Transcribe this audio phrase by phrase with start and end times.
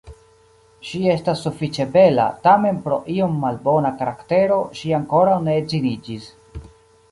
[0.91, 6.31] Ŝi estas sufiĉe bela, tamen pro iom malbona karaktero ŝi ankoraŭ ne edziniĝis.